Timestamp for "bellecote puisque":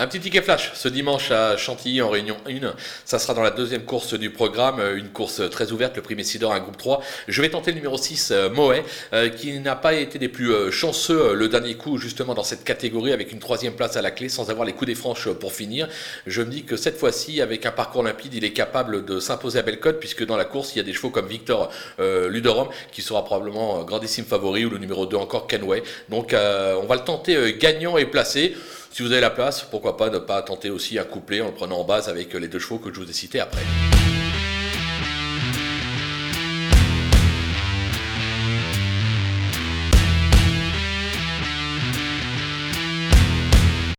19.62-20.24